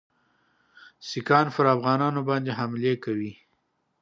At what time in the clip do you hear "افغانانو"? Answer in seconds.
1.75-2.19